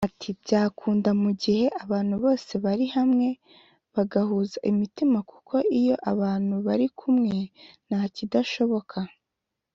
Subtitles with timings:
[0.07, 3.27] Ati “Byakunda mu gihe abantu bose bari hamwe
[3.95, 7.35] bagahuza imitima kuko iyo abantu bari kumwe
[7.87, 8.97] nta kidashoboka